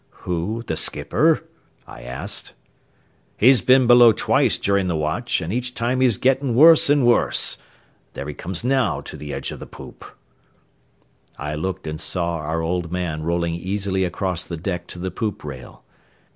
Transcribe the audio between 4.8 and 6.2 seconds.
the watch, an' each time he's